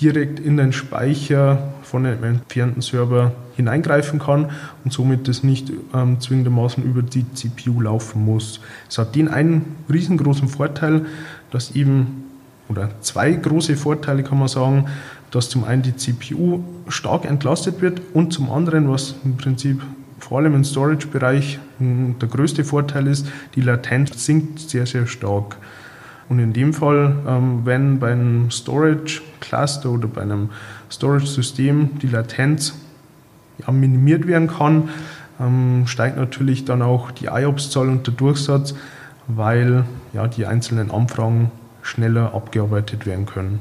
direkt 0.00 0.40
in 0.40 0.56
den 0.56 0.72
Speicher 0.72 1.74
von 1.82 2.06
einem 2.06 2.24
entfernten 2.24 2.82
Server 2.82 3.32
hineingreifen 3.56 4.18
kann 4.18 4.50
und 4.84 4.92
somit 4.92 5.28
das 5.28 5.44
nicht 5.44 5.72
ähm, 5.94 6.20
zwingendermaßen 6.20 6.82
über 6.82 7.02
die 7.02 7.24
CPU 7.34 7.80
laufen 7.80 8.24
muss. 8.24 8.60
Es 8.88 8.98
hat 8.98 9.14
den 9.14 9.28
einen 9.28 9.76
riesengroßen 9.90 10.48
Vorteil, 10.48 11.06
dass 11.54 11.76
eben, 11.76 12.24
oder 12.68 12.90
zwei 13.00 13.32
große 13.32 13.76
Vorteile 13.76 14.24
kann 14.24 14.38
man 14.38 14.48
sagen, 14.48 14.86
dass 15.30 15.48
zum 15.48 15.64
einen 15.64 15.82
die 15.82 15.96
CPU 15.96 16.64
stark 16.88 17.24
entlastet 17.24 17.80
wird 17.80 18.02
und 18.12 18.32
zum 18.32 18.50
anderen, 18.50 18.90
was 18.90 19.14
im 19.24 19.36
Prinzip 19.36 19.80
vor 20.18 20.38
allem 20.38 20.54
im 20.54 20.64
Storage-Bereich 20.64 21.60
hm, 21.78 22.16
der 22.18 22.28
größte 22.28 22.64
Vorteil 22.64 23.06
ist, 23.06 23.26
die 23.54 23.60
Latenz 23.60 24.24
sinkt 24.24 24.58
sehr, 24.58 24.86
sehr 24.86 25.06
stark. 25.06 25.56
Und 26.28 26.38
in 26.38 26.52
dem 26.52 26.72
Fall, 26.72 27.16
ähm, 27.28 27.60
wenn 27.64 28.00
bei 28.00 28.12
einem 28.12 28.50
Storage 28.50 29.20
Cluster 29.40 29.90
oder 29.90 30.08
bei 30.08 30.22
einem 30.22 30.48
Storage 30.90 31.26
System 31.26 31.98
die 32.00 32.08
Latenz 32.08 32.74
minimiert 33.70 34.26
werden 34.26 34.48
kann, 34.48 34.88
ähm, 35.38 35.86
steigt 35.86 36.16
natürlich 36.16 36.64
dann 36.64 36.82
auch 36.82 37.10
die 37.10 37.26
IOPS-Zahl 37.26 37.88
und 37.88 38.06
der 38.06 38.14
Durchsatz, 38.14 38.74
weil 39.26 39.84
ja, 40.12 40.26
die 40.28 40.46
einzelnen 40.46 40.90
Anfragen 40.90 41.50
schneller 41.82 42.34
abgearbeitet 42.34 43.06
werden 43.06 43.26
können. 43.26 43.60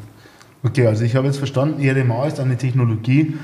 Okay, 0.63 0.88
also 0.88 1.03
ich 1.03 1.15
habe 1.15 1.27
jetzt 1.27 1.38
verstanden, 1.38 1.82
RMA 1.88 2.25
ist 2.25 2.39
eine 2.39 2.58
Technologie, 2.58 3.36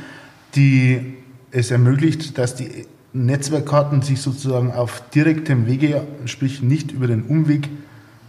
die 0.55 1.17
es 1.51 1.71
ermöglicht, 1.71 2.37
dass 2.37 2.55
die 2.55 2.85
Netzwerkkarten 3.11 4.01
sich 4.01 4.21
sozusagen 4.21 4.71
auf 4.71 5.03
direktem 5.13 5.65
Wege, 5.65 6.03
sprich 6.25 6.61
nicht 6.61 6.91
über 6.91 7.07
den 7.07 7.23
Umweg 7.23 7.69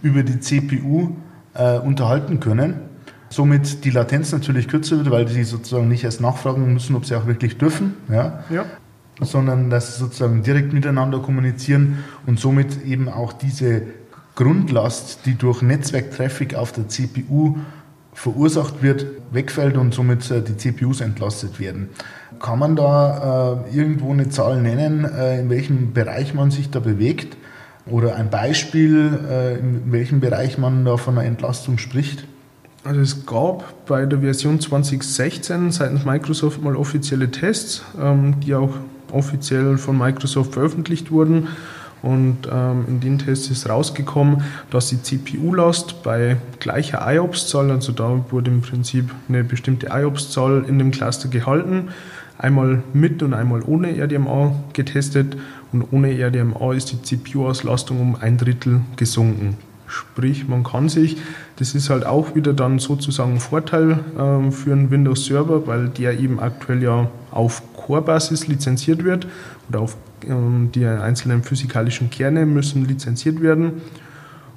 über 0.01 0.23
die 0.23 0.39
CPU 0.39 1.15
äh, 1.53 1.77
unterhalten 1.77 2.39
können. 2.39 2.81
Somit 3.29 3.85
die 3.85 3.91
Latenz 3.91 4.31
natürlich 4.31 4.67
kürzer 4.67 4.97
wird, 4.97 5.11
weil 5.11 5.27
sie 5.27 5.43
sozusagen 5.43 5.87
nicht 5.87 6.03
erst 6.03 6.19
nachfragen 6.19 6.73
müssen, 6.73 6.95
ob 6.95 7.05
sie 7.05 7.15
auch 7.15 7.27
wirklich 7.27 7.57
dürfen, 7.57 7.93
ja? 8.09 8.43
ja. 8.49 8.65
Sondern 9.21 9.69
dass 9.69 9.93
sie 9.93 9.99
sozusagen 9.99 10.43
direkt 10.43 10.73
miteinander 10.73 11.19
kommunizieren 11.19 12.03
und 12.25 12.39
somit 12.39 12.83
eben 12.85 13.07
auch 13.07 13.33
diese 13.33 13.83
Grundlast, 14.35 15.25
die 15.25 15.35
durch 15.35 15.61
Netzwerktraffic 15.61 16.55
auf 16.55 16.71
der 16.71 16.87
CPU 16.87 17.57
verursacht 18.13 18.81
wird, 18.81 19.05
wegfällt 19.31 19.77
und 19.77 19.93
somit 19.93 20.29
äh, 20.31 20.41
die 20.41 20.57
CPUs 20.57 21.01
entlastet 21.01 21.59
werden. 21.59 21.89
Kann 22.39 22.59
man 22.59 22.75
da 22.75 23.63
äh, 23.69 23.75
irgendwo 23.75 24.11
eine 24.11 24.29
Zahl 24.29 24.61
nennen, 24.61 25.05
äh, 25.05 25.39
in 25.39 25.49
welchem 25.49 25.93
Bereich 25.93 26.33
man 26.33 26.51
sich 26.51 26.69
da 26.69 26.79
bewegt? 26.79 27.37
Oder 27.85 28.15
ein 28.15 28.29
Beispiel, 28.29 29.19
äh, 29.29 29.59
in 29.59 29.91
welchem 29.91 30.19
Bereich 30.19 30.57
man 30.57 30.85
da 30.85 30.97
von 30.97 31.17
einer 31.17 31.27
Entlastung 31.27 31.77
spricht? 31.77 32.25
Also 32.83 33.01
es 33.01 33.25
gab 33.27 33.85
bei 33.85 34.05
der 34.05 34.19
Version 34.19 34.59
2016 34.59 35.71
seitens 35.71 36.03
Microsoft 36.03 36.63
mal 36.63 36.75
offizielle 36.75 37.29
Tests, 37.29 37.83
ähm, 38.01 38.39
die 38.39 38.55
auch 38.55 38.73
offiziell 39.11 39.77
von 39.77 39.97
Microsoft 39.97 40.53
veröffentlicht 40.53 41.11
wurden. 41.11 41.49
Und 42.01 42.49
ähm, 42.51 42.85
in 42.87 42.99
den 42.99 43.19
Tests 43.19 43.51
ist 43.51 43.69
rausgekommen, 43.69 44.43
dass 44.71 44.89
die 44.89 44.99
CPU-Last 44.99 46.01
bei 46.01 46.37
gleicher 46.59 47.05
IOPS-Zahl, 47.05 47.69
also 47.69 47.91
da 47.91 48.25
wurde 48.31 48.49
im 48.49 48.61
Prinzip 48.61 49.13
eine 49.29 49.43
bestimmte 49.43 49.89
IOPS-Zahl 49.91 50.65
in 50.67 50.79
dem 50.79 50.89
Cluster 50.89 51.29
gehalten, 51.29 51.89
einmal 52.39 52.81
mit 52.93 53.21
und 53.21 53.35
einmal 53.35 53.61
ohne 53.61 53.95
RDMA 53.95 54.55
getestet 54.73 55.37
und 55.71 55.85
ohne 55.91 56.17
RDMA 56.17 56.73
ist 56.73 56.91
die 56.91 57.01
CPU-Auslastung 57.03 58.01
um 58.01 58.15
ein 58.15 58.39
Drittel 58.39 58.81
gesunken. 58.95 59.57
Sprich, 59.91 60.47
man 60.47 60.63
kann 60.63 60.87
sich, 60.87 61.17
das 61.57 61.75
ist 61.75 61.89
halt 61.89 62.05
auch 62.05 62.33
wieder 62.33 62.53
dann 62.53 62.79
sozusagen 62.79 63.33
ein 63.33 63.39
Vorteil 63.41 63.99
äh, 64.17 64.49
für 64.51 64.71
einen 64.71 64.89
Windows-Server, 64.89 65.67
weil 65.67 65.89
der 65.89 66.17
eben 66.17 66.39
aktuell 66.39 66.81
ja 66.81 67.09
auf 67.29 67.61
Core-Basis 67.75 68.47
lizenziert 68.47 69.03
wird 69.03 69.27
oder 69.67 69.81
auf 69.81 69.97
ähm, 70.25 70.69
die 70.73 70.85
einzelnen 70.85 71.43
physikalischen 71.43 72.09
Kerne 72.09 72.45
müssen 72.45 72.87
lizenziert 72.87 73.41
werden. 73.41 73.81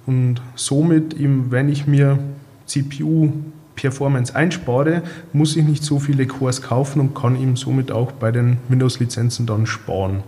Und 0.06 0.40
somit, 0.54 1.14
eben, 1.14 1.50
wenn 1.50 1.68
ich 1.68 1.88
mir 1.88 2.20
CPU 2.66 3.32
Performance 3.74 4.36
einspare, 4.36 5.02
muss 5.32 5.56
ich 5.56 5.64
nicht 5.64 5.82
so 5.82 5.98
viele 5.98 6.28
Cores 6.28 6.62
kaufen 6.62 7.00
und 7.00 7.14
kann 7.16 7.34
eben 7.34 7.56
somit 7.56 7.90
auch 7.90 8.12
bei 8.12 8.30
den 8.30 8.58
Windows-Lizenzen 8.68 9.46
dann 9.46 9.66
sparen. 9.66 10.22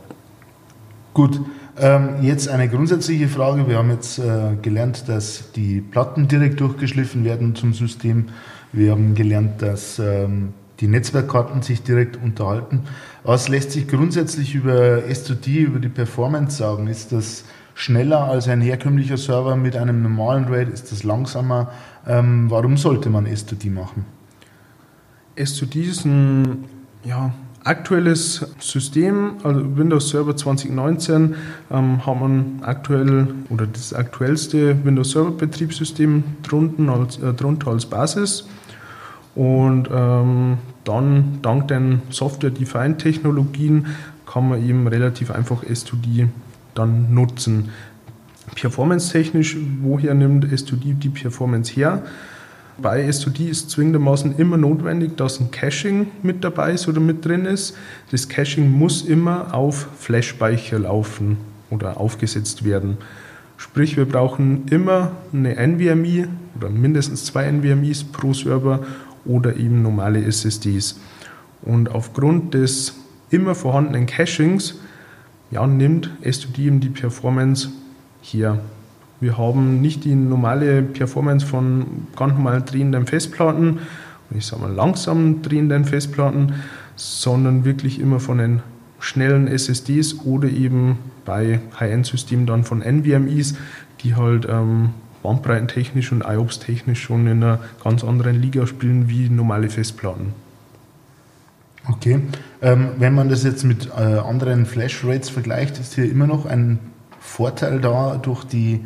Gut, 1.14 1.40
ähm, 1.78 2.23
jetzt 2.23 2.49
eine 2.49 2.68
grundsätzliche 2.68 3.28
Frage. 3.28 3.68
Wir 3.68 3.78
haben 3.78 3.90
jetzt 3.90 4.18
äh, 4.18 4.56
gelernt, 4.61 5.09
dass 5.09 5.52
die 5.52 5.80
Platten 5.80 6.28
direkt 6.28 6.61
durchgeschliffen 6.61 7.25
werden 7.25 7.54
zum 7.54 7.73
System. 7.73 8.26
Wir 8.73 8.92
haben 8.92 9.14
gelernt, 9.14 9.62
dass 9.62 9.99
ähm, 9.99 10.54
die 10.80 10.88
Netzwerkkarten 10.88 11.62
sich 11.62 11.83
direkt 11.83 12.16
unterhalten. 12.23 12.83
Was 13.25 13.49
lässt 13.49 13.73
sich 13.73 13.88
grundsätzlich 13.88 14.54
über 14.54 15.02
S2D, 15.09 15.59
über 15.61 15.78
die 15.78 15.88
Performance 15.88 16.56
sagen? 16.56 16.87
Ist 16.87 17.12
das 17.12 17.45
schneller 17.75 18.25
als 18.25 18.49
ein 18.49 18.61
herkömmlicher 18.61 19.16
Server 19.16 19.56
mit 19.56 19.76
einem 19.76 20.02
normalen 20.02 20.45
RAID? 20.45 20.68
Ist 20.68 20.92
das 20.92 21.02
langsamer? 21.02 21.71
Ähm, 22.06 22.50
warum 22.50 22.76
sollte 22.76 23.11
man 23.11 23.26
S2D 23.26 23.71
machen? 23.71 24.04
S2D 25.37 25.83
ist 25.83 26.04
ein 26.04 26.64
ja, 27.06 27.33
aktuelles 27.66 28.46
System, 28.61 29.35
also 29.42 29.76
Windows 29.76 30.11
Server 30.11 30.37
2019, 30.37 31.35
ähm, 31.70 32.06
hat 32.06 32.20
man 32.20 32.61
aktuell 32.62 33.28
oder 33.50 33.66
das 33.66 33.92
aktuellste 33.92 34.85
Windows 34.85 35.11
Server 35.11 35.32
Betriebssystem 35.32 36.23
drunten 36.42 36.88
als, 36.88 37.18
äh, 37.18 37.32
drunter 37.32 37.73
als 37.73 37.87
Basis. 37.87 38.46
Und 39.35 39.90
ähm, 39.92 40.58
dann 40.85 41.40
dank 41.42 41.68
den 41.68 42.02
Software-Defined-Technologien 42.11 43.87
kann 44.25 44.49
man 44.49 44.66
eben 44.66 44.87
relativ 44.87 45.30
einfach 45.30 45.62
S2D 45.62 46.28
dann 46.75 47.12
nutzen. 47.12 47.70
Performance-technisch, 48.54 49.56
woher 49.82 50.14
nimmt 50.14 50.46
S2D 50.46 50.94
die 50.94 51.08
Performance 51.08 51.73
her? 51.75 52.02
Bei 52.78 53.09
S2D 53.09 53.49
ist 53.49 53.71
zwingendermaßen 53.71 54.37
immer 54.37 54.59
notwendig, 54.59 55.16
dass 55.16 55.40
ein 55.40 55.50
Caching 55.50 56.09
mit 56.23 56.45
dabei 56.45 56.73
ist 56.73 56.87
oder 56.88 57.00
mit 57.00 57.25
drin 57.25 57.47
ist. 57.47 57.75
Das 58.11 58.28
Caching 58.28 58.71
muss 58.71 59.02
immer 59.02 59.54
auf 59.54 59.88
Flash-Speicher 59.99 60.78
laufen 60.80 61.38
oder 61.71 61.99
aufgesetzt 61.99 62.64
werden. 62.64 62.99
Sprich, 63.56 63.97
wir 63.97 64.04
brauchen 64.04 64.68
immer 64.68 65.12
eine 65.33 65.56
NVMe 65.56 66.28
oder 66.54 66.68
mindestens 66.68 67.25
zwei 67.25 67.50
NVMe's 67.50 68.04
pro 68.04 68.35
Serber 68.35 68.85
oder 69.25 69.56
eben 69.56 69.80
normale 69.80 70.23
SSDs. 70.23 71.00
Und 71.62 71.90
aufgrund 71.90 72.52
des 72.52 72.95
immer 73.30 73.54
vorhandenen 73.54 74.04
Cachings 74.04 74.75
ja, 75.50 75.66
nimmt 75.66 76.11
S2D 76.23 76.59
eben 76.59 76.80
die 76.80 76.90
Performance 76.90 77.71
hier 78.21 78.61
wir 79.20 79.38
haben 79.38 79.80
nicht 79.80 80.04
die 80.04 80.14
normale 80.14 80.82
Performance 80.82 81.46
von 81.46 81.87
ganz 82.16 82.35
normal 82.35 82.62
drehenden 82.62 83.06
Festplatten, 83.06 83.80
ich 84.30 84.46
sage 84.46 84.62
mal 84.62 84.73
langsam 84.73 85.42
drehenden 85.42 85.85
Festplatten, 85.85 86.54
sondern 86.96 87.64
wirklich 87.64 88.00
immer 88.00 88.20
von 88.20 88.38
den 88.38 88.62
schnellen 88.99 89.46
SSDs 89.46 90.20
oder 90.25 90.49
eben 90.49 90.99
bei 91.25 91.61
High-End-Systemen 91.78 92.46
dann 92.46 92.64
von 92.64 92.80
NVMEs, 92.80 93.54
die 94.02 94.14
halt 94.14 94.46
ähm, 94.49 94.90
bandbreitentechnisch 95.23 96.12
und 96.12 96.23
IOPS-technisch 96.23 97.02
schon 97.02 97.26
in 97.26 97.42
einer 97.42 97.61
ganz 97.82 98.04
anderen 98.04 98.40
Liga 98.40 98.66
spielen 98.66 99.08
wie 99.08 99.28
normale 99.28 99.68
Festplatten. 99.68 100.35
Okay, 101.88 102.20
ähm, 102.62 102.88
wenn 102.99 103.14
man 103.14 103.28
das 103.28 103.44
jetzt 103.44 103.62
mit 103.62 103.88
äh, 103.96 104.00
anderen 104.00 104.66
Flash-Rates 104.66 105.30
vergleicht, 105.30 105.78
ist 105.78 105.94
hier 105.94 106.11
immer 106.11 106.26
noch 106.26 106.46
ein 106.46 106.80
Vorteil 107.20 107.80
da 107.80 108.16
durch 108.16 108.44
die 108.44 108.85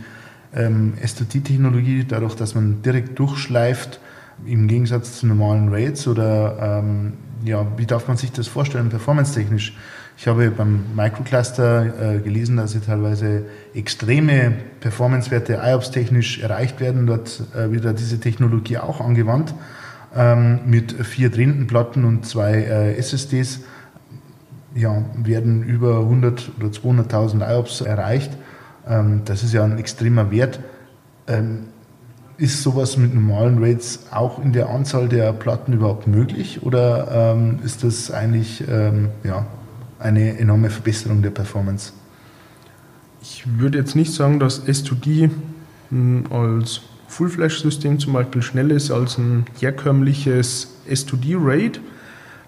ähm, 0.54 0.94
STT-Technologie, 1.04 2.04
dadurch, 2.08 2.34
dass 2.34 2.54
man 2.54 2.82
direkt 2.82 3.18
durchschleift, 3.18 4.00
im 4.46 4.68
Gegensatz 4.68 5.18
zu 5.18 5.26
normalen 5.26 5.68
Raids 5.68 6.08
oder 6.08 6.80
ähm, 6.82 7.12
ja, 7.44 7.66
wie 7.76 7.86
darf 7.86 8.08
man 8.08 8.16
sich 8.16 8.32
das 8.32 8.48
vorstellen, 8.48 8.88
performance-technisch? 8.88 9.76
Ich 10.16 10.26
habe 10.26 10.50
beim 10.50 10.84
Microcluster 10.94 12.16
äh, 12.16 12.18
gelesen, 12.18 12.58
dass 12.58 12.72
sie 12.72 12.80
teilweise 12.80 13.44
extreme 13.74 14.52
Performance-Werte 14.80 15.60
IOPS-technisch 15.64 16.40
erreicht 16.42 16.78
werden. 16.78 17.06
Dort 17.06 17.42
äh, 17.54 17.70
wird 17.72 17.98
diese 17.98 18.20
Technologie 18.20 18.78
auch 18.78 19.00
angewandt 19.00 19.54
ähm, 20.14 20.60
mit 20.66 20.92
vier 20.92 21.30
drehenden 21.30 21.66
Platten 21.66 22.04
und 22.04 22.26
zwei 22.26 22.52
äh, 22.52 22.96
SSDs. 22.96 23.60
Ja, 24.74 25.04
werden 25.16 25.62
über 25.64 26.00
100 26.00 26.52
oder 26.58 26.68
200.000 26.68 27.54
IOPS 27.54 27.80
erreicht. 27.80 28.30
Ähm, 28.88 29.22
das 29.24 29.42
ist 29.42 29.52
ja 29.52 29.64
ein 29.64 29.78
extremer 29.78 30.30
Wert. 30.30 30.60
Ähm, 31.26 31.66
ist 32.36 32.62
sowas 32.62 32.96
mit 32.96 33.14
normalen 33.14 33.62
Rates 33.62 34.06
auch 34.10 34.42
in 34.42 34.52
der 34.52 34.70
Anzahl 34.70 35.08
der 35.08 35.32
Platten 35.34 35.74
überhaupt 35.74 36.06
möglich 36.06 36.62
oder 36.62 37.34
ähm, 37.34 37.58
ist 37.62 37.84
das 37.84 38.10
eigentlich 38.10 38.64
ja, 38.66 39.44
eine 39.98 40.38
enorme 40.38 40.70
Verbesserung 40.70 41.20
der 41.20 41.32
Performance? 41.32 41.92
Ich 43.20 43.44
würde 43.58 43.76
jetzt 43.76 43.94
nicht 43.94 44.14
sagen, 44.14 44.40
dass 44.40 44.66
S2D 44.66 45.28
hm, 45.90 46.24
als 46.30 46.80
Full-Flash-System 47.08 47.98
zum 47.98 48.12
Beispiel 48.12 48.40
schneller 48.40 48.76
ist 48.76 48.90
als 48.90 49.18
ein 49.18 49.44
herkömmliches 49.58 50.76
S2D-RAID. 50.88 51.80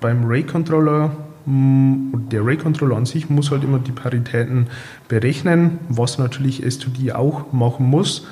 Beim 0.01 0.25
RAID-Controller 0.25 1.11
Mm, 1.47 2.29
der 2.31 2.45
Ray-Controller 2.45 2.97
an 2.97 3.07
sich 3.07 3.29
muss 3.29 3.51
halt 3.51 3.65
immer 3.65 3.79
die 3.79 3.93
Paritäten 3.93 4.69
berechnen, 5.09 5.79
was 5.89 6.19
natürlich 6.19 6.65
S2D 6.65 7.13
auch 7.13 7.53
machen 7.53 7.87
muss. 7.87 8.27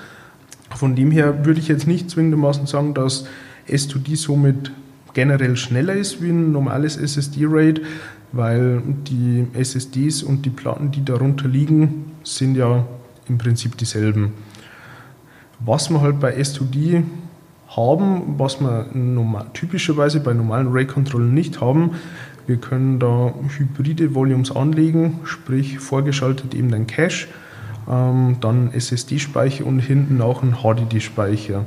Von 0.74 0.94
dem 0.94 1.10
her 1.10 1.44
würde 1.44 1.60
ich 1.60 1.68
jetzt 1.68 1.86
nicht 1.86 2.10
zwingendermaßen 2.10 2.66
sagen, 2.66 2.94
dass 2.94 3.26
S2D 3.68 4.16
somit 4.16 4.72
generell 5.12 5.56
schneller 5.56 5.94
ist 5.94 6.22
wie 6.22 6.30
ein 6.30 6.52
normales 6.52 6.96
SSD-RAID, 6.96 7.82
weil 8.32 8.82
die 9.08 9.46
SSDs 9.54 10.22
und 10.22 10.46
die 10.46 10.50
Platten, 10.50 10.92
die 10.92 11.04
darunter 11.04 11.48
liegen, 11.48 12.12
sind 12.22 12.54
ja 12.54 12.86
im 13.28 13.38
Prinzip 13.38 13.76
dieselben. 13.76 14.32
Was 15.58 15.90
wir 15.90 16.00
halt 16.00 16.20
bei 16.20 16.36
S2D 16.36 17.02
haben, 17.76 18.38
was 18.38 18.60
wir 18.60 18.86
normal, 18.94 19.46
typischerweise 19.52 20.20
bei 20.20 20.32
normalen 20.32 20.68
RAID-Controllern 20.68 21.32
nicht 21.32 21.60
haben, 21.60 21.92
wir 22.50 22.56
können 22.56 22.98
da 22.98 23.32
hybride 23.56 24.12
Volumes 24.12 24.50
anlegen, 24.50 25.20
sprich 25.22 25.78
vorgeschaltet 25.78 26.52
eben 26.52 26.72
den 26.72 26.88
Cache, 26.88 27.28
ähm, 27.88 28.38
dann 28.40 28.72
SSD-Speicher 28.72 29.64
und 29.64 29.78
hinten 29.78 30.20
auch 30.20 30.42
ein 30.42 30.56
HDD-Speicher. 30.62 31.64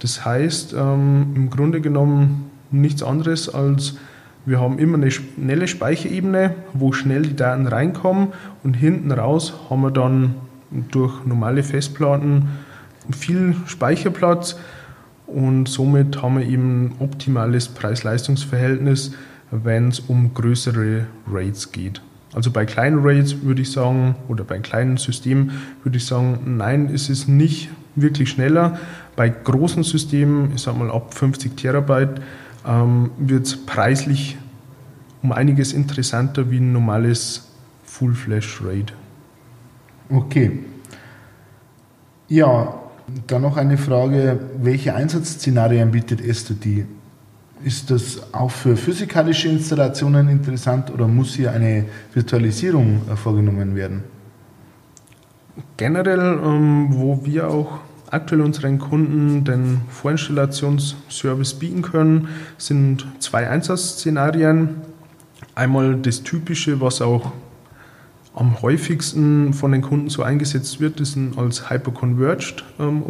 Das 0.00 0.24
heißt, 0.24 0.74
ähm, 0.76 1.28
im 1.36 1.50
Grunde 1.50 1.80
genommen 1.80 2.50
nichts 2.72 3.04
anderes 3.04 3.48
als 3.48 3.94
wir 4.44 4.60
haben 4.60 4.78
immer 4.78 4.96
eine 4.96 5.10
schnelle 5.10 5.68
Speicherebene, 5.68 6.54
wo 6.72 6.92
schnell 6.92 7.22
die 7.22 7.36
Daten 7.36 7.66
reinkommen 7.66 8.28
und 8.64 8.74
hinten 8.74 9.12
raus 9.12 9.52
haben 9.68 9.82
wir 9.82 9.90
dann 9.90 10.34
durch 10.90 11.24
normale 11.26 11.62
Festplatten 11.62 12.48
viel 13.10 13.54
Speicherplatz 13.66 14.56
und 15.26 15.68
somit 15.68 16.22
haben 16.22 16.38
wir 16.38 16.46
eben 16.46 16.94
optimales 16.98 17.68
Preis-Leistungs-Verhältnis, 17.68 19.12
wenn 19.50 19.88
es 19.88 20.00
um 20.00 20.34
größere 20.34 21.06
Raids 21.30 21.72
geht. 21.72 22.02
Also 22.34 22.50
bei 22.50 22.66
kleinen 22.66 23.00
Raids 23.00 23.42
würde 23.42 23.62
ich 23.62 23.72
sagen, 23.72 24.14
oder 24.28 24.44
bei 24.44 24.58
kleinen 24.58 24.96
Systemen 24.96 25.52
würde 25.82 25.96
ich 25.96 26.06
sagen, 26.06 26.56
nein, 26.58 26.88
ist 26.88 27.08
es 27.08 27.26
nicht 27.26 27.70
wirklich 27.96 28.30
schneller. 28.30 28.78
Bei 29.16 29.28
großen 29.28 29.82
Systemen, 29.82 30.52
ich 30.54 30.62
sage 30.62 30.78
mal 30.78 30.90
ab 30.90 31.14
50 31.14 31.56
Terabyte, 31.56 32.20
ähm, 32.66 33.10
wird 33.18 33.46
es 33.46 33.56
preislich 33.64 34.36
um 35.22 35.32
einiges 35.32 35.72
interessanter 35.72 36.50
wie 36.50 36.58
ein 36.58 36.72
normales 36.72 37.48
Full-Flash-RAID. 37.84 38.92
Okay. 40.10 40.60
Ja, 42.28 42.74
dann 43.26 43.42
noch 43.42 43.56
eine 43.56 43.78
Frage, 43.78 44.38
welche 44.60 44.94
Einsatzszenarien 44.94 45.90
bietet 45.90 46.20
S2D? 46.20 46.84
Ist 47.64 47.90
das 47.90 48.32
auch 48.32 48.50
für 48.50 48.76
physikalische 48.76 49.48
Installationen 49.48 50.28
interessant 50.28 50.92
oder 50.92 51.08
muss 51.08 51.34
hier 51.34 51.50
eine 51.52 51.86
Virtualisierung 52.12 53.02
äh, 53.10 53.16
vorgenommen 53.16 53.74
werden? 53.74 54.04
Generell, 55.76 56.38
ähm, 56.44 56.88
wo 56.90 57.24
wir 57.24 57.48
auch 57.48 57.80
aktuell 58.10 58.42
unseren 58.42 58.78
Kunden 58.78 59.44
den 59.44 59.80
Vorinstallationsservice 59.88 61.54
bieten 61.54 61.82
können, 61.82 62.28
sind 62.58 63.06
zwei 63.18 63.48
Einsatzszenarien. 63.48 64.76
Einmal 65.54 65.96
das 65.96 66.22
Typische, 66.22 66.80
was 66.80 67.02
auch 67.02 67.32
am 68.34 68.62
häufigsten 68.62 69.52
von 69.52 69.72
den 69.72 69.82
Kunden 69.82 70.10
so 70.10 70.22
eingesetzt 70.22 70.80
wird, 70.80 71.00
ist 71.00 71.18
als 71.36 71.70
Hyperconverged 71.70 72.64
ähm. 72.78 73.02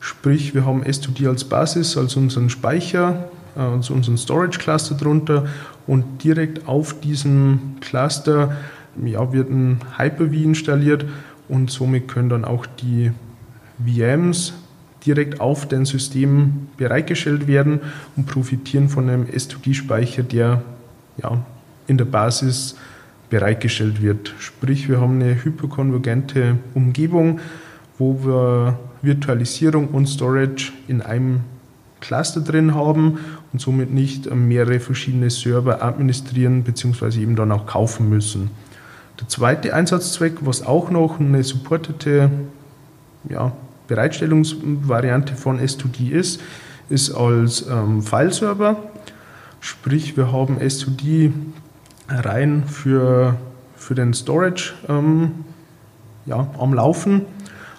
Sprich, 0.00 0.54
wir 0.54 0.64
haben 0.64 0.84
S2D 0.84 1.28
als 1.28 1.44
Basis, 1.44 1.96
als 1.96 2.16
unseren 2.16 2.50
Speicher, 2.50 3.28
äh, 3.56 3.60
als 3.60 3.90
unseren 3.90 4.18
Storage 4.18 4.58
Cluster 4.58 4.94
drunter 4.94 5.46
und 5.86 6.22
direkt 6.22 6.68
auf 6.68 7.00
diesem 7.00 7.76
Cluster 7.80 8.56
ja, 9.04 9.32
wird 9.32 9.50
ein 9.50 9.80
Hyper-V 9.98 10.32
installiert 10.32 11.04
und 11.48 11.70
somit 11.70 12.08
können 12.08 12.28
dann 12.28 12.44
auch 12.44 12.66
die 12.66 13.12
VMs 13.84 14.54
direkt 15.04 15.40
auf 15.40 15.68
den 15.68 15.84
System 15.84 16.68
bereitgestellt 16.76 17.46
werden 17.46 17.80
und 18.16 18.26
profitieren 18.26 18.88
von 18.88 19.08
einem 19.08 19.24
S2D-Speicher, 19.24 20.22
der 20.22 20.62
ja, 21.22 21.44
in 21.86 21.98
der 21.98 22.06
Basis 22.06 22.76
bereitgestellt 23.30 24.02
wird. 24.02 24.34
Sprich, 24.38 24.88
wir 24.88 25.00
haben 25.00 25.20
eine 25.20 25.44
hyperkonvergente 25.44 26.58
Umgebung, 26.74 27.40
wo 27.98 28.24
wir 28.24 28.78
Virtualisierung 29.02 29.88
und 29.88 30.06
Storage 30.06 30.72
in 30.88 31.02
einem 31.02 31.40
Cluster 32.00 32.40
drin 32.40 32.74
haben 32.74 33.18
und 33.52 33.60
somit 33.60 33.92
nicht 33.92 34.32
mehrere 34.34 34.80
verschiedene 34.80 35.30
Server 35.30 35.82
administrieren 35.82 36.62
bzw. 36.62 37.20
eben 37.20 37.36
dann 37.36 37.52
auch 37.52 37.66
kaufen 37.66 38.08
müssen. 38.08 38.50
Der 39.20 39.28
zweite 39.28 39.74
Einsatzzweck, 39.74 40.34
was 40.42 40.64
auch 40.64 40.90
noch 40.90 41.18
eine 41.18 41.42
supportete 41.42 42.30
ja, 43.28 43.52
Bereitstellungsvariante 43.88 45.34
von 45.34 45.58
S2D 45.58 46.10
ist, 46.10 46.40
ist 46.88 47.12
als 47.12 47.66
ähm, 47.68 48.02
Fileserver. 48.02 48.76
Sprich, 49.60 50.16
wir 50.16 50.32
haben 50.32 50.58
S2D 50.58 51.32
rein 52.08 52.64
für, 52.66 53.36
für 53.74 53.94
den 53.94 54.12
Storage 54.12 54.74
ähm, 54.88 55.44
ja, 56.26 56.48
am 56.58 56.74
Laufen, 56.74 57.22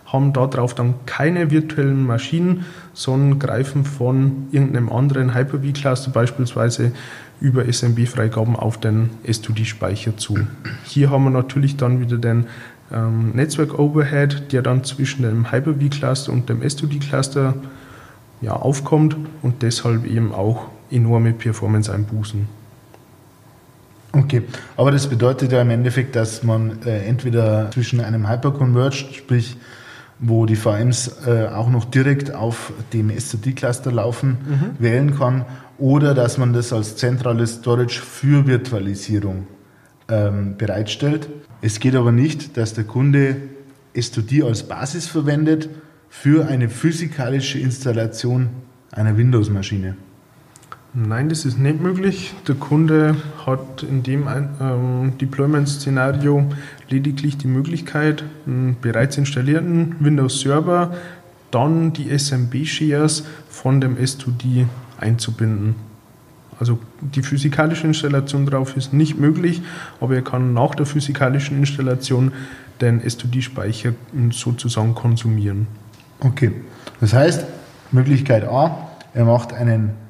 haben 0.08 0.32
darauf 0.34 0.74
dann 0.74 0.96
keine 1.06 1.52
virtuellen 1.52 2.06
Maschinen, 2.06 2.66
sondern 2.94 3.40
greifen 3.40 3.84
von 3.84 4.48
irgendeinem 4.52 4.92
anderen 4.92 5.36
Hyper-V-Cluster 5.36 6.12
beispielsweise 6.12 6.94
über 7.42 7.72
SMB-Freigaben 7.72 8.56
auf 8.56 8.80
den 8.80 9.10
S2D-Speicher 9.26 10.18
zu. 10.18 10.38
Hier 10.86 11.12
haben 11.12 11.26
wir 11.26 11.30
natürlich 11.30 11.76
dann 11.78 12.00
wieder 12.00 12.18
den 12.18 12.48
ähm, 12.92 13.32
Netzwerk-Overhead, 13.32 14.52
der 14.54 14.62
dann 14.62 14.84
zwischen 14.86 15.24
dem 15.24 15.52
Hyper-V-Cluster 15.52 16.32
und 16.32 16.48
dem 16.48 16.62
S2D-Cluster 16.62 17.56
ja, 18.42 18.54
aufkommt 18.54 19.18
und 19.42 19.62
deshalb 19.62 20.06
eben 20.06 20.34
auch 20.34 20.70
enorme 20.90 21.34
Performance-Einbußen. 21.34 22.48
Okay, 24.14 24.44
aber 24.78 24.92
das 24.92 25.08
bedeutet 25.08 25.52
ja 25.52 25.62
im 25.62 25.70
Endeffekt, 25.70 26.16
dass 26.16 26.44
man 26.44 26.82
äh, 26.86 27.06
entweder 27.06 27.70
zwischen 27.72 28.00
einem 28.00 28.30
Hyperconverged, 28.30 29.14
sprich 29.14 29.58
wo 30.20 30.46
die 30.46 30.56
VMs 30.56 31.26
äh, 31.28 31.48
auch 31.48 31.70
noch 31.70 31.86
direkt 31.86 32.34
auf 32.34 32.74
dem 32.94 33.10
S2D-Cluster 33.10 33.92
laufen, 33.92 34.30
mhm. 34.30 34.84
wählen 34.84 35.18
kann, 35.18 35.46
oder 35.78 36.14
dass 36.14 36.38
man 36.38 36.54
das 36.54 36.74
als 36.74 36.96
zentrales 36.96 37.56
Storage 37.56 38.02
für 38.02 38.48
Virtualisierung 38.48 39.48
ähm, 40.10 40.56
bereitstellt. 40.58 41.30
Es 41.62 41.80
geht 41.80 41.96
aber 41.96 42.12
nicht, 42.12 42.58
dass 42.58 42.74
der 42.74 42.86
Kunde 42.86 43.38
S2D 43.96 44.44
als 44.44 44.64
Basis 44.64 45.08
verwendet 45.08 45.70
für 46.10 46.48
eine 46.48 46.70
physikalische 46.70 47.60
Installation 47.60 48.50
einer 48.92 49.18
Windows-Maschine. 49.18 49.98
Nein, 51.00 51.30
das 51.30 51.46
ist 51.46 51.60
nicht 51.60 51.80
möglich. 51.80 52.34
Der 52.48 52.56
Kunde 52.56 53.18
hat 53.46 53.84
in 53.84 54.02
dem 54.02 54.28
ähm, 54.60 55.14
Deployment-Szenario 55.22 56.48
lediglich 56.90 57.38
die 57.38 57.46
Möglichkeit, 57.46 58.24
einen 58.48 58.78
bereits 58.82 59.16
installierten 59.16 59.96
Windows-Server, 60.00 60.96
dann 61.52 61.94
die 61.94 62.10
SMB-Shares 62.18 63.26
von 63.48 63.80
dem 63.80 63.96
S2D 63.96 64.66
einzubinden. 65.00 65.76
Also 66.60 66.80
die 67.00 67.22
physikalische 67.22 67.86
Installation 67.86 68.48
darauf 68.48 68.76
ist 68.76 68.92
nicht 68.92 69.20
möglich, 69.20 69.62
aber 70.02 70.16
er 70.16 70.24
kann 70.24 70.56
nach 70.56 70.74
der 70.74 70.88
physikalischen 70.88 71.60
Installation 71.60 72.32
den 72.82 73.04
S2D-Speicher 73.04 73.94
sozusagen 74.32 74.96
konsumieren. 74.96 75.68
Okay, 76.22 76.54
das 77.00 77.14
heißt, 77.14 77.46
Möglichkeit 77.92 78.46
A, 78.46 78.90
er 79.14 79.26
macht 79.26 79.54
einen 79.54 80.07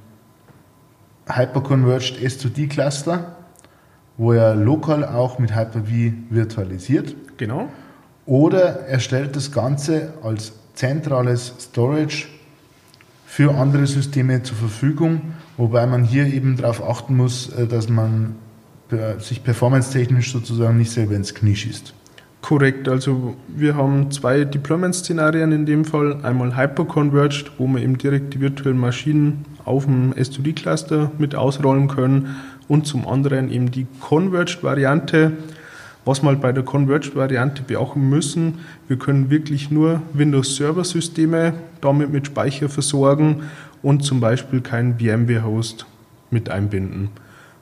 Hyperconverged 1.27 2.17
S2D 2.19 2.69
Cluster, 2.69 3.35
wo 4.17 4.33
er 4.33 4.55
lokal 4.55 5.05
auch 5.05 5.39
mit 5.39 5.55
Hyper-V 5.55 6.13
virtualisiert. 6.29 7.15
Genau. 7.37 7.69
Oder 8.25 8.87
er 8.87 8.99
stellt 8.99 9.35
das 9.35 9.51
Ganze 9.51 10.13
als 10.23 10.53
zentrales 10.73 11.53
Storage 11.59 12.27
für 13.25 13.55
andere 13.55 13.87
Systeme 13.87 14.41
zur 14.43 14.57
Verfügung, 14.57 15.33
wobei 15.57 15.85
man 15.85 16.03
hier 16.03 16.25
eben 16.25 16.57
darauf 16.57 16.83
achten 16.87 17.15
muss, 17.15 17.49
äh, 17.49 17.67
dass 17.67 17.89
man 17.89 18.35
sich 19.19 19.43
performance-technisch 19.43 20.31
sozusagen 20.31 20.77
nicht 20.77 20.91
selber 20.91 21.13
ins 21.15 21.35
Knie 21.35 21.57
schießt. 21.57 21.93
Korrekt, 22.41 22.87
also 22.87 23.35
wir 23.49 23.75
haben 23.75 24.11
zwei 24.11 24.45
Deployment-Szenarien 24.45 25.51
in 25.51 25.65
dem 25.65 25.83
Fall. 25.83 26.23
Einmal 26.23 26.55
Hyperconverged, 26.55 27.51
wo 27.57 27.67
wir 27.67 27.81
eben 27.81 27.97
direkt 27.97 28.33
die 28.33 28.39
virtuellen 28.39 28.77
Maschinen 28.77 29.43
auf 29.67 29.85
dem 29.85 30.13
S2D-Cluster 30.13 31.11
mit 31.17 31.35
ausrollen 31.35 31.87
können 31.87 32.37
und 32.67 32.87
zum 32.87 33.07
anderen 33.07 33.51
eben 33.51 33.71
die 33.71 33.87
Converged-Variante. 33.99 35.33
Was 36.05 36.23
wir 36.23 36.29
halt 36.29 36.41
bei 36.41 36.53
der 36.53 36.63
Converged-Variante 36.63 37.63
beachten 37.63 38.09
müssen, 38.09 38.59
wir 38.87 38.97
können 38.97 39.29
wirklich 39.29 39.69
nur 39.69 40.01
Windows-Server-Systeme 40.13 41.53
damit 41.81 42.11
mit 42.11 42.27
Speicher 42.27 42.69
versorgen 42.69 43.43
und 43.81 44.03
zum 44.03 44.21
Beispiel 44.21 44.61
keinen 44.61 44.99
VMware-Host 44.99 45.85
mit 46.31 46.49
einbinden. 46.49 47.09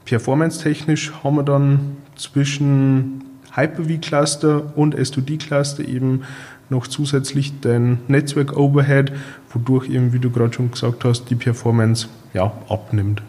Performance-technisch 0.06 1.12
haben 1.24 1.38
wir 1.38 1.44
dann 1.44 1.98
zwischen 2.16 3.24
Hyper-V-Cluster 3.56 4.78
und 4.78 4.96
S2D-Cluster 4.96 5.88
eben 5.88 6.22
noch 6.70 6.88
zusätzlich 6.88 7.60
den 7.62 8.00
Netzwerk-Overhead, 8.08 9.12
wodurch 9.50 9.90
eben, 9.90 10.14
wie 10.14 10.20
du 10.20 10.30
gerade 10.30 10.54
schon 10.54 10.72
gesagt 10.72 11.06
hast, 11.06 11.30
die 11.30 11.36
Performance 11.36 12.08
ja, 12.34 12.52
abnimmt. 12.70 13.22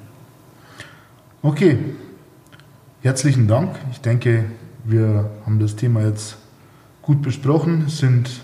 Okay, 1.42 1.79
herzlichen 3.03 3.46
Dank. 3.46 3.77
Ich 3.92 4.01
denke, 4.01 4.44
wir 4.85 5.31
haben 5.44 5.59
das 5.59 5.77
Thema 5.77 6.03
jetzt 6.03 6.38
gut 7.03 7.22
besprochen, 7.22 7.88
sind 7.88 8.42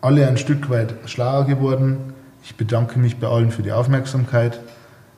alle 0.00 0.28
ein 0.28 0.36
Stück 0.36 0.68
weit 0.68 0.94
schlauer 1.06 1.46
geworden. 1.46 1.96
Ich 2.44 2.56
bedanke 2.56 2.98
mich 2.98 3.18
bei 3.18 3.28
allen 3.28 3.50
für 3.50 3.62
die 3.62 3.72
Aufmerksamkeit. 3.72 4.60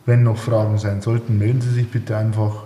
Wenn 0.06 0.22
noch 0.22 0.36
Fragen 0.36 0.78
sein 0.78 1.00
sollten, 1.00 1.38
melden 1.38 1.62
Sie 1.62 1.70
sich 1.70 1.90
bitte 1.90 2.16
einfach. 2.16 2.64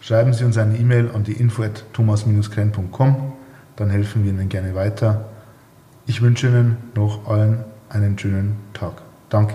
Schreiben 0.00 0.32
Sie 0.32 0.44
uns 0.44 0.56
eine 0.56 0.78
E-Mail 0.78 1.10
an 1.12 1.24
die 1.24 1.32
info@thomas-krenn.com, 1.32 3.32
dann 3.74 3.90
helfen 3.90 4.24
wir 4.24 4.30
Ihnen 4.30 4.48
gerne 4.48 4.74
weiter. 4.74 5.24
Ich 6.08 6.22
wünsche 6.22 6.46
Ihnen 6.48 6.76
noch 6.94 7.28
allen 7.28 7.64
einen 7.88 8.18
schönen 8.18 8.56
Tag. 8.72 9.02
Danke. 9.28 9.54